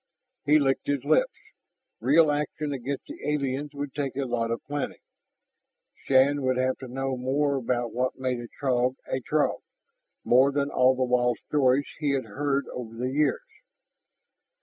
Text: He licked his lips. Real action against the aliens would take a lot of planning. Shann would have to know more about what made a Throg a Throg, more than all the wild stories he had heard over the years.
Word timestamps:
He 0.47 0.57
licked 0.57 0.87
his 0.87 1.03
lips. 1.03 1.37
Real 1.99 2.31
action 2.31 2.73
against 2.73 3.05
the 3.05 3.19
aliens 3.31 3.75
would 3.75 3.93
take 3.93 4.15
a 4.15 4.25
lot 4.25 4.49
of 4.49 4.65
planning. 4.65 4.97
Shann 5.93 6.41
would 6.41 6.57
have 6.57 6.79
to 6.79 6.87
know 6.87 7.15
more 7.15 7.55
about 7.55 7.93
what 7.93 8.17
made 8.17 8.39
a 8.39 8.47
Throg 8.59 8.95
a 9.07 9.21
Throg, 9.21 9.61
more 10.23 10.51
than 10.51 10.71
all 10.71 10.95
the 10.95 11.03
wild 11.03 11.37
stories 11.47 11.85
he 11.99 12.13
had 12.13 12.25
heard 12.25 12.65
over 12.69 12.95
the 12.95 13.11
years. 13.11 13.45